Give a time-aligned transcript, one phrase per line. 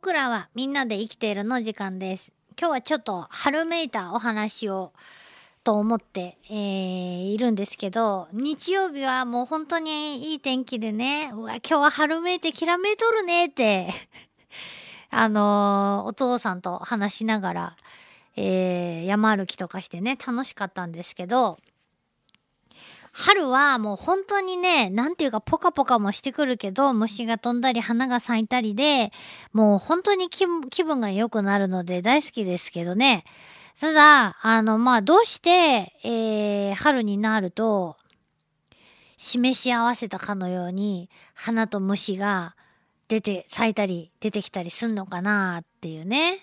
[0.00, 2.32] 僕らはみんなで生きているの時間です。
[2.56, 4.92] 今日はちょっと春めいたお話を
[5.64, 13.88] と思って、えーいるんですけど、日曜日はもう本当にいい天気でね、うわ、今日は春めいてきらめいとるねって、
[15.10, 17.76] あのーお父さんと話しながら、
[18.36, 21.58] えー山歩きとかしてね、楽しかったんですけど、
[23.20, 29.10] 春はもう本当にね、なんていうかポカポカもしてくるけど、虫が飛んだり花が咲いたりで、
[29.52, 33.24] もう本当に気分が良くなるので大好きですけどね。
[33.80, 37.96] ただ、あの、まあ、どうして、えー春になると、
[39.16, 42.54] 示し合わせたかのように、花と虫が
[43.08, 46.38] 出て、咲いたり、出てきたりすんのかなっていうね。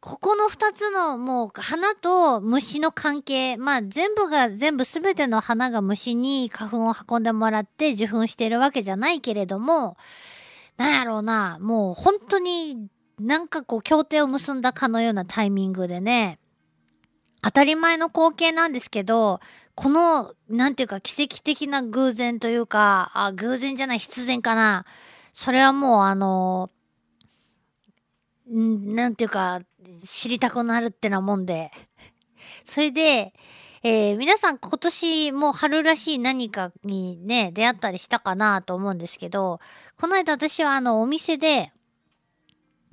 [0.00, 9.96] ここの二つのもう花と虫の関係、まあ全部が全部すべての花が虫に花粉を運んでもらって受粉してるわけじゃないけれども、
[10.76, 16.38] なんやろうな、もう本当になんかこう協定を結んだかのようなタイミングでね、
[17.42, 19.40] 当たり前の光景なんですけど、
[19.74, 24.84] この、なんていうか奇跡的な偶然というか、あ、偶然じゃない必然かな。
[25.32, 26.70] それはもうあの、
[28.46, 29.60] なんていうか、
[30.06, 31.70] 知りたくなるってなもんで。
[32.64, 33.32] それで、
[33.82, 39.60] えー皆さん今年も春らしい何かにね、出会ったりしたかなと思うんですけど、
[40.00, 41.72] この間私はあのお店で、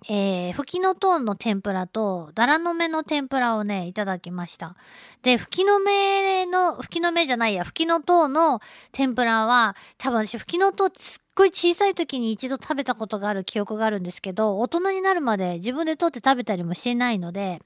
[0.10, 4.76] えー、ふきのとうの天ぷらと、だらの芽の天ぷらをね、いただきました。
[5.22, 8.60] で、ふきの芽の、ふきの芽じゃないや、ふきのとうの
[8.92, 17.62] 天ぷらは、多分私、ふきのとうすっごい小さい時に一度食べたことがある記憶があるんですけど、大人になるまで自分で取って食べたりもしてないので、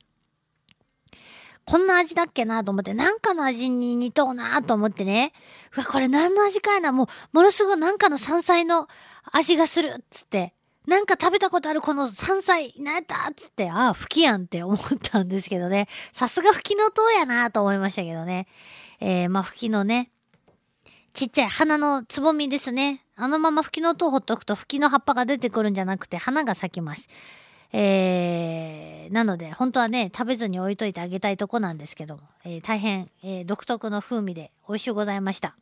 [1.66, 5.34] こんな味だっけなと思って、なんかの味に似とうなと思ってね。
[5.76, 6.94] うわ、これ何の味かいな。
[6.94, 8.88] もう、ものすごいなんかの山菜の
[9.34, 10.54] 味がするっつって。
[10.88, 15.88] なんか食べたことあるこの山菜、なんやったっつって、ああ、吹きやんって思ったんですけどね。
[16.14, 18.48] さすが吹きの塔やなと思いましたけどね。
[19.00, 20.10] えー、まあ、吹きのね、
[21.14, 23.04] ちっちゃい花のつぼみですね。
[23.16, 27.10] あのまま吹きの塔ほっとくと吹きの葉っぱが出てくるんじゃなくて花が咲きます。
[27.74, 35.58] えー、なので本当はね食べずに置いといてあげたいとこなんですけども、えー大変、えー独特の風味で美味しゅうございました。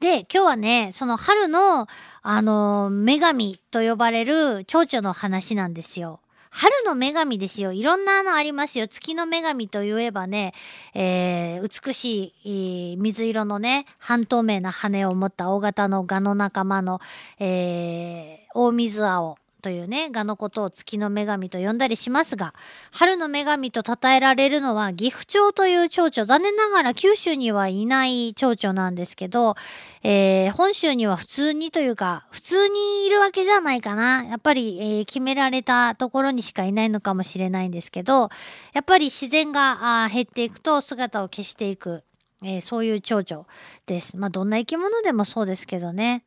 [0.00, 1.86] で、今日はね、その春の、
[2.22, 6.20] あの女神と呼ばれる蝶々の話なんですよ。
[6.50, 7.72] 春の女神ですよ。
[7.72, 8.88] いろんなのありますよ。
[8.88, 10.54] 月の女神といえばね、
[10.94, 17.00] えー美しい、えー水色のね、半透明な羽を持った大型のガの仲間の、
[17.38, 22.54] えー大水青というね、ガのことを月の女神と呼んだりしますが、
[22.92, 26.26] 春の女神と称えられるのは岐阜町という蝶々。
[26.26, 29.56] 残念ながら九州にはいない蝶々なんですけど、
[30.02, 34.24] えー本州には普通にというか、普通にいるわけじゃないかな。
[34.24, 38.30] やっぱり、えー決められたところにしかいないのかもしれないんですけど、
[38.72, 42.02] やっぱり自然があ減っていくと姿を消していく、
[42.42, 43.46] えーそういう蝶々
[43.86, 44.16] です。
[44.16, 46.24] まあ、どんな生き物でもそうですけどね。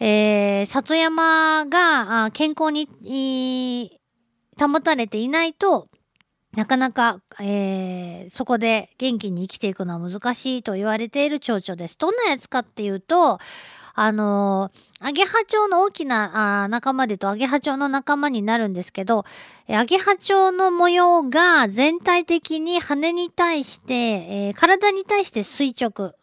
[0.00, 4.00] えー里山が健康に
[4.58, 5.88] 保たれていないと、
[6.56, 11.98] なかなか、えーそこで元気に生きていくのは難しいと言われている蝶々です。
[11.98, 13.38] どんなやつかっていうと、
[13.96, 19.24] あのーアゲハチョウの大きな仲間でとアゲハチョウの仲間になるんですけど、
[19.68, 26.14] アゲハチョウの模様が全体的に羽に対して、えー体に対して垂直。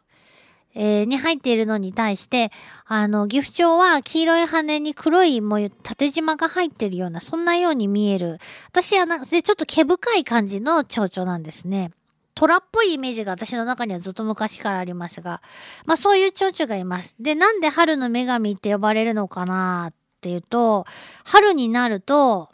[0.74, 2.52] えーに入っているのに対して、
[2.86, 8.40] あの、岐阜町は黄色い羽に黒い模様、縦縞が入ってるような、そんなように見える。
[8.70, 11.92] 私はな、で、ちょっと毛深い感じの蝶々なんですね。
[12.34, 15.42] 虎っぽいイメージが私の中にはずっと昔からありますが、
[15.86, 17.16] まあそういう蝶々がいます。
[17.20, 20.86] で、なんで春の女神って呼ばれるのかなっていうと、
[21.26, 22.50] 春になると、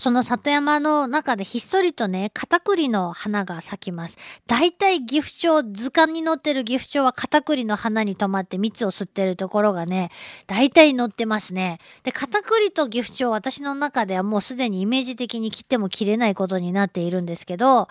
[0.00, 4.16] その里山の中でひっそりとね、カタクリの花が咲きます。
[4.46, 10.10] 大体岐阜町、図鑑に載ってる岐阜町はカタクリの花に止まって蜜を吸ってるところがね、
[10.46, 11.78] 大体載ってますね。
[12.02, 17.88] で、カタクリと岐阜町、私の中ではもうすでにイメージ的に切っても切れないことになっているんですけど、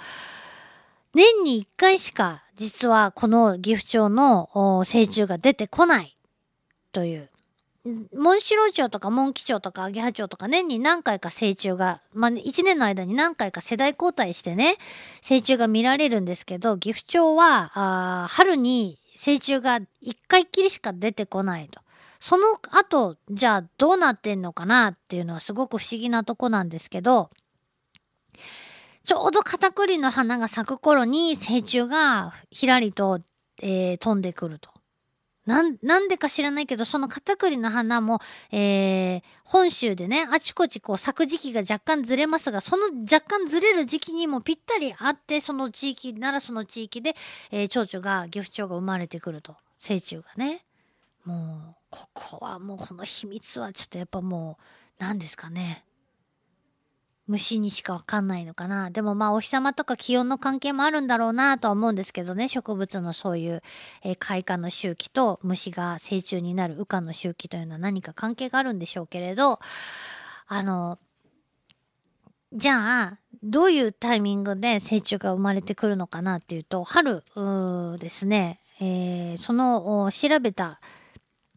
[1.13, 6.17] 年に1回しか実はこの岐阜町の成虫が出てこない
[6.91, 7.29] という。
[7.85, 14.77] モンシロチョウとかモンキチョウとかアゲハチョウとか年に何回か成虫が、まあ、1年の間に何回か世代交代してね、
[15.21, 19.85] 成虫が見られるんですけど、岐阜町は、あー春に成虫が1
[20.27, 21.81] 回きりしか出てこないと。
[22.19, 27.29] その後、じゃあどうなってんのかなっていうのはすごく不思議なとこなんですけど、
[29.05, 33.21] ちょうどカタクリの花が咲く頃に成虫がひらりと、
[33.61, 34.69] えー飛んでくると。
[35.49, 38.19] なん、なんでか知らないけど、そのカタクリの花も、
[38.51, 47.15] えー、本州でね、あちこちこう咲く時期が若干ずれますが、その若干ずれる時期にもぴったりあって、その地域ならその地域で、
[47.49, 49.55] えー、蝶々が、岐阜蝶が生まれてくると。
[49.79, 50.63] 成虫がね。
[51.25, 54.63] もう、ここはもうこの秘密はちょっとやっぱもう、
[54.99, 55.83] 何ですかね。
[57.29, 58.89] 虫にしかわかんないのかな。
[58.89, 62.47] でもまあお日様とか気温の関係もあるんだろうなとは思うんですけどね。
[62.47, 63.61] 植物のそういう、
[64.03, 69.59] えー、開花の周期と虫が成虫になる羽化の周期というのは何か関係があるんでしょうけれど、
[70.47, 70.97] あの、
[72.51, 77.23] じゃあ、どういうタイミングで成虫が生まれてくるのかなっていうと、春
[77.99, 80.81] ですね、えー、その調べた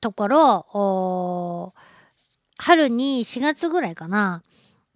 [0.02, 1.75] ところ、
[2.58, 4.42] 春に4月ぐらいかな、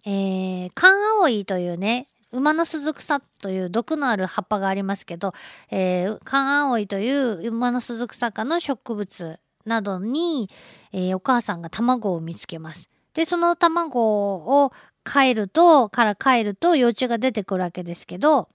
[0.09, 5.33] えー、カンアオイというね、馬の鈴草という毒のある葉っぱがありますけど、
[5.69, 10.49] えー、カンアオイという馬の鈴草科の植物などに、
[10.93, 12.89] えー、お母さんが卵を見つけます。
[13.13, 14.71] で、その卵を
[15.03, 18.47] 帰ると、から帰ると幼虫が出てくるわけですけど、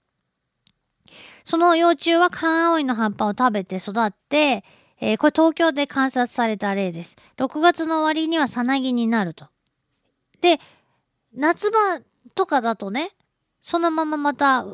[1.45, 4.63] その幼虫はカンアオイの葉っぱを食べて育って、
[4.99, 7.15] えー、これ東京で観察された例です。
[7.37, 9.49] 6月の終わりにはさなぎになると。
[10.41, 10.59] で、
[11.35, 11.77] 夏場
[12.35, 13.11] とかだとね、
[13.61, 14.65] そのまままた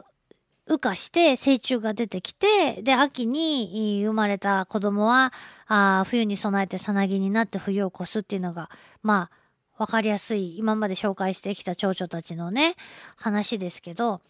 [0.67, 5.33] 羽化して成虫が出てきて、で、秋に生まれた子供は、
[5.67, 8.69] あ冬に備えてさなぎになって冬を越すっていうのが、
[9.01, 9.39] まあ、
[9.79, 12.75] わかりやすい、今まで紹介してきた蝶々たちのね、
[13.15, 14.21] 話ですけど、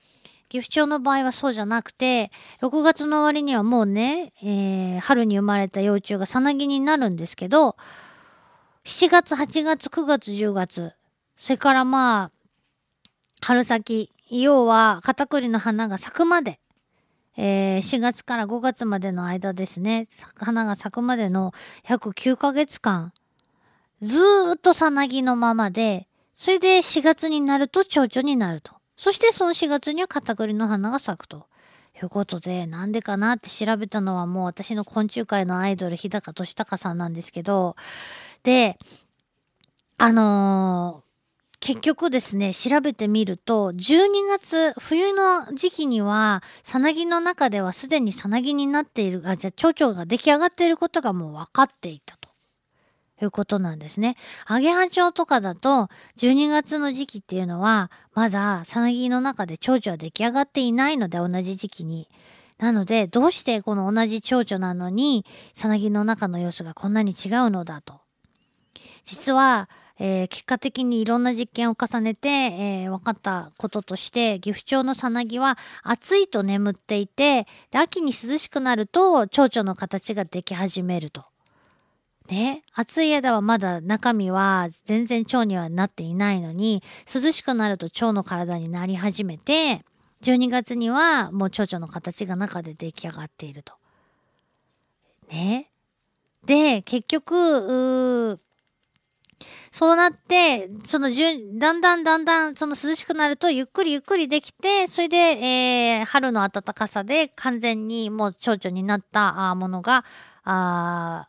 [0.48, 7.76] 岐阜町の場合はそうじゃなくて、6月の終わりにはもうね、えー、春に生まれた幼虫がさなぎになるんですけど、
[8.86, 10.94] 7月、8月、9月、10月、
[11.40, 12.32] それからまあ、
[13.42, 16.60] 春先、要は、カタクリの花が咲くまで、
[17.38, 21.54] えー、4月から5月までの間ですね、花が咲くまでの
[21.88, 23.14] 約9ヶ月間、
[24.02, 28.74] ずーっとさなぎのままで、それで4月になると蝶々になると。
[28.98, 31.48] そしてその4月にはカタクリの花が咲くと。
[32.02, 37.76] いうことで、なんでかなって調べたのはもう私の昆虫界のアイドル、日高俊隆さんなんですけど、
[38.44, 38.78] で、
[39.98, 41.09] あのー
[41.60, 52.30] 結局ですね、調べてみると、12月、冬の時期には、さなぎの中ではすでにさなぎになっている、あ、じゃあ、蝶々が出来上がっていることがもう分かっていたと。
[53.22, 54.16] いうことなんですね。
[54.46, 62.08] アゲハチョウとかだと、12月の時期っていうのは、まださなぎの中で蝶々は出来上がっていないので、同じ時期に。
[62.58, 68.00] なので、どうしてこの同じ蝶々なのに、さなぎの中の様子がこんなに違うのだと。
[69.06, 81.26] 実は、えー、結果的にいろんな実験を重ねて、えー、分かったこととして、岐阜町のさなぎは暑いと眠っていて、で秋に涼しくなると蝶々の形ができ始めると。
[82.30, 86.82] ね、暑い間はまだ中身は全然蝶にはなっていないのに、
[87.14, 89.84] 涼しくなると蝶の体になり始めて、
[90.22, 93.74] 12月にはもう蝶々の形が中で出来上がっていると。
[95.30, 95.72] ね。
[96.46, 98.40] で、結局、
[99.72, 110.06] そうなって、そのだんだんだんだんその涼しくなるとゆっくりゆっくりできて、それで、えー、春の暖かさで完全にもう蝶々になったものが、
[110.44, 111.28] あ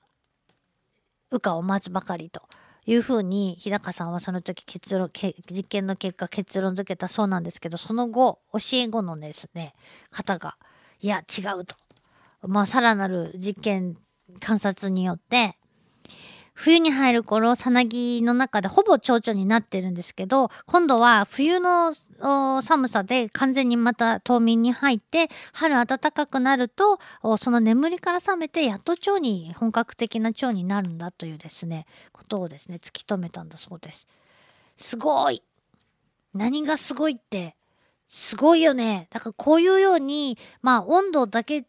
[1.30, 2.42] 羽化を待つばかりと。
[2.86, 5.10] いうふうに日高さんはその時結論
[5.50, 9.74] 実験の結果結論付けたそうなんですけどその後教え子のですね
[10.10, 10.56] 方が
[11.00, 11.76] いや違うと
[12.42, 13.96] まあさらなる実験
[14.40, 15.56] 観察によって
[16.62, 21.94] 冬に入る頃、さなぎの中でほぼ蝶々になってるんですけど、今度は冬の
[22.62, 26.98] 寒さで完全にまた冬眠に入って、春暖かくなると、
[27.38, 34.06] その眠りから覚めて、やっと蝶に、本格的な蝶になるんだというですね、ことをですね、突き止めたんだそうです。
[34.76, 35.42] すごい
[36.34, 37.56] 何がすごいって、
[38.12, 39.06] すごいよね。
[39.10, 41.64] だからこういうように、まあ温度だけ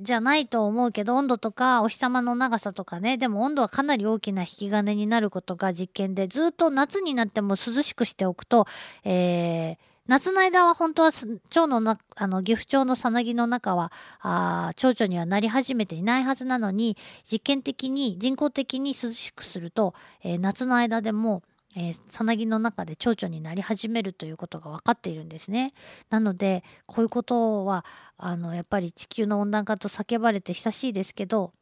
[0.00, 8.68] じゃないと思うけど、温度とかお日様の長さとかね、でも温度はかなり大きな引き金になることが実験で、ずっと夏になっても涼しくしておくと、
[9.02, 11.10] えー、夏の間は本当は
[11.50, 16.96] 蝶のなあの岐阜町のさなぎの中はあ蝶々にはなり始めていないはずなのに
[17.28, 21.42] 実験的に人工的に涼しくすると、えー、夏の間でも
[21.76, 25.72] えー、さなぎの中で蝶々になり始めるということが分かっているんですね。
[26.08, 27.84] なのでこういうことは
[28.16, 31.52] あのやっぱり地球の温暖化と叫ばれて久しいですけど、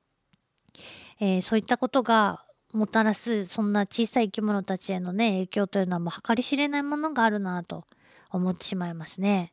[1.21, 7.85] えー、そういったことがもたらすそんな小さい生き物たちへのね影響というのはもう計り知れないものがあるなと
[8.31, 9.53] 思ってしまいますね。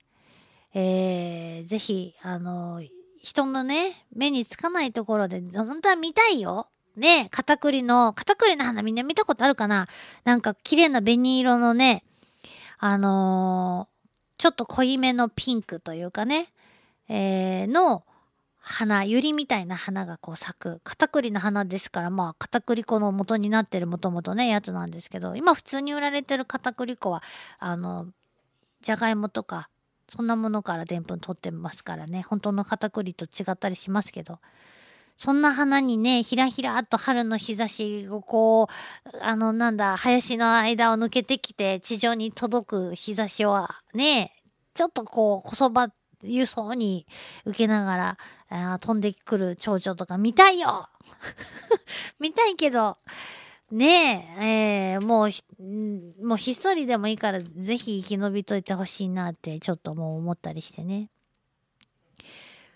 [0.73, 2.81] えー、ぜひあの
[3.25, 6.67] 人のね、目につかないところで、本当は見たいよ。
[6.95, 9.87] ね、片栗の、片栗の花みんな見たことあるかな？
[10.23, 12.03] なんか綺麗な紅色のね、
[12.77, 16.49] あのー、ちょっと濃いめのピンクというかね、
[17.09, 18.03] えー、の
[18.59, 27.21] 花、ユリみたいな花がこう咲く、片栗の花ですから、まあ、片栗粉の元になってるもともとね、やつなんですけど、今普通に売られてる片栗粉は、
[27.59, 28.07] あの、
[28.81, 29.69] じゃがいもとか、
[30.09, 34.39] そんなものからでんぷん取ってますからね、本当の片栗と違ったりしますけど、
[35.17, 38.67] そんな花にね、ひらひらっと春の日差しをこ
[39.05, 44.33] う、あの、なんだ、林の間を抜けてきて地上に届く日差しをね、
[44.73, 45.89] ちょっとこう、こそば
[46.21, 47.07] 輸送に
[47.45, 48.17] 受けながら
[48.49, 50.89] あ飛んでくる蝶々とか見たいよ
[52.19, 52.97] 見たいけど、
[53.71, 61.09] ねえ、えー、もう、もうひっそりでもいいからぜひ生き延びといてほしいなってちょっともう思ったりしてね。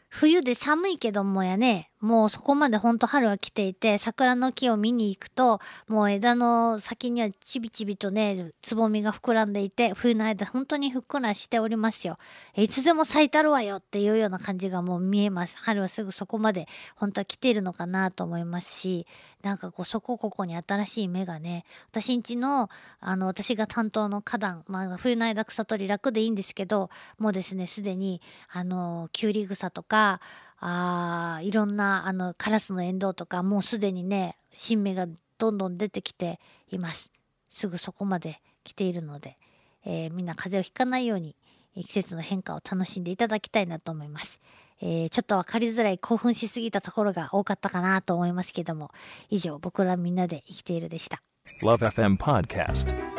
[0.10, 12.18] 冬で寒いけどもやね、もうそこまでほんと春は来ていて、桜の木を見に行くと、もう枝の先にはちびちびとね、つぼみが膨らんでいて、冬の間本当にふっくらしておりますよ。
[12.56, 15.56] いつでも咲いたるわよっていうような感じがもう見えます。
[15.58, 19.06] 春はすぐそこまで本当は来ているのかなと思いますし、
[19.42, 22.70] なんかこうそこここに新しい芽がね、私んちの、
[23.02, 30.22] あの、私が担当の花壇、まあ冬の間草取り楽でいいんですけど、もうですね、すでに、あの、きゅうり草とか、
[30.60, 36.40] あいろんなあのカラスのエンドウとかもうすでにね新芽がどんどん出てきて
[36.70, 37.12] います。
[37.50, 39.38] すぐそこまで来ているので、
[39.86, 41.36] えー、みんな風邪をひかないように
[41.76, 44.40] 季節の変化を楽しんでいただきたいなと思います、
[44.82, 48.92] えー、ちょっと分かりづらい興奮しすぎたところが多かったかなと思いますけども
[49.30, 51.22] 以上僕らみんなで生きているでした。
[51.64, 53.19] LoveFM Podcast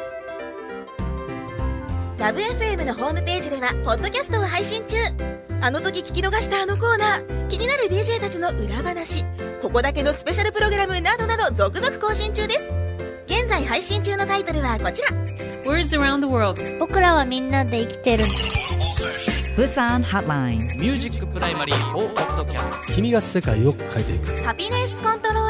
[2.20, 4.98] LoveFM のホームページではポッドキャストを配信中。
[5.62, 7.48] あの時聞き逃したあのコーナー。
[7.48, 9.24] 気になる DJ たちの裏話。
[9.62, 12.74] ここだけのスペシャルプログラムなどなど続々更新中です。
[13.24, 15.08] 現在配信中のタイトルはこちら。
[15.64, 18.24] Words around the world 僕らはみんなで生きてる。
[19.56, 24.44] プサンハッラインミュージックプライマリー4ポッドキャスト君が世界を変えていく。
[24.44, 25.49] ハピネスコントローラ